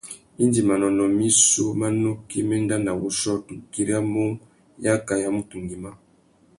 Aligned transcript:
Indi 0.43 0.61
manônōh 0.69 1.13
missú 1.19 1.65
má 1.79 1.87
nukí 2.01 2.39
mà 2.47 2.55
enda 2.59 2.75
nà 2.85 2.91
wuchiô, 3.01 3.33
tu 3.45 3.53
güiramú 3.71 4.23
yaka 4.83 5.13
ya 5.23 5.29
mutu 5.35 5.55
ngüimá. 5.63 5.89